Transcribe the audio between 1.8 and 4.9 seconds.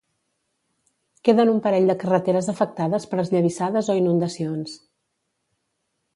de carreteres afectades per esllavissades o inundacions.